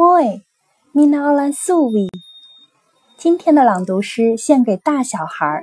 [0.00, 0.40] Moi,
[0.94, 2.08] mina olan suvi。
[3.18, 5.62] 今天的朗读诗献给大小孩儿。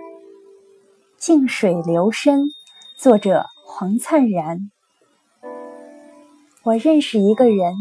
[1.18, 2.44] 静水流深，
[3.00, 4.70] 作者黄灿然。
[6.62, 7.74] 我认识一个人，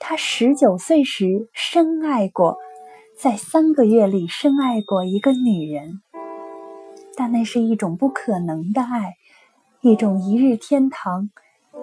[0.00, 2.58] 他十九岁时深爱过，
[3.16, 6.02] 在三个月里深爱过一个女人，
[7.14, 9.14] 但那是一种不可能的爱，
[9.82, 11.30] 一种一日天堂，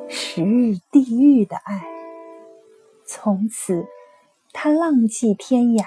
[0.09, 1.96] 十日地狱的爱。
[3.07, 3.87] 从此，
[4.51, 5.85] 他浪迹天涯，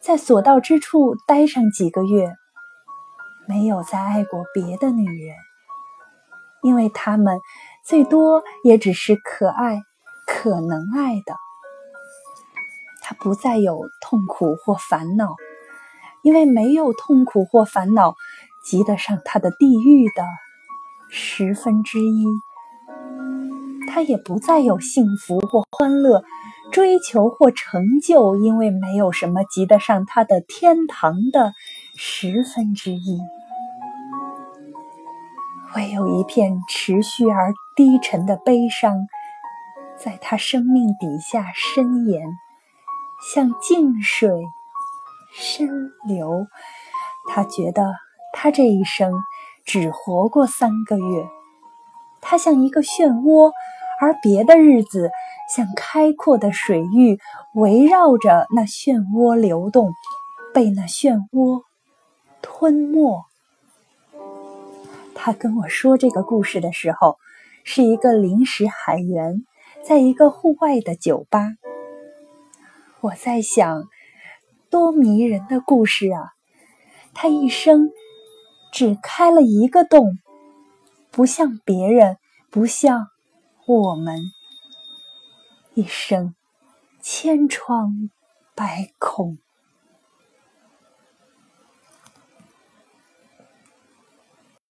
[0.00, 2.34] 在所到之处待上几个月，
[3.46, 5.36] 没有再爱过别的女人，
[6.62, 7.38] 因为他们
[7.84, 9.80] 最多也只是可爱、
[10.26, 11.36] 可能爱的。
[13.00, 15.36] 他不再有痛苦或烦恼，
[16.22, 18.14] 因为没有痛苦或烦恼
[18.64, 20.24] 及得上他的地狱的
[21.10, 22.26] 十分之一。
[23.94, 26.24] 他也不再有幸福或欢乐，
[26.70, 31.52] 追求或成就，因为没有什么及得上他的天堂的
[31.98, 33.20] 十分之一。
[35.76, 38.96] 唯有一片持续而低沉的悲伤，
[39.98, 42.22] 在他生命底下伸延，
[43.34, 44.30] 像静水
[45.34, 45.68] 深
[46.08, 46.46] 流。
[47.28, 47.92] 他觉得
[48.32, 49.12] 他这一生
[49.66, 51.26] 只活过三个月，
[52.22, 53.52] 他像一个漩涡。
[54.02, 55.12] 而别的日子，
[55.48, 57.20] 像开阔的水域，
[57.54, 59.92] 围绕着那漩涡流动，
[60.52, 61.62] 被那漩涡
[62.42, 63.24] 吞没。
[65.14, 67.16] 他跟我说这个故事的时候，
[67.62, 69.44] 是一个临时海员，
[69.84, 71.52] 在一个户外的酒吧。
[73.02, 73.84] 我在想，
[74.68, 76.32] 多迷人的故事啊！
[77.14, 77.92] 他一生
[78.72, 80.18] 只开了一个洞，
[81.12, 82.16] 不像别人，
[82.50, 83.11] 不像。
[83.64, 84.32] 我们
[85.74, 86.34] 一生
[87.00, 88.10] 千疮
[88.56, 89.38] 百孔。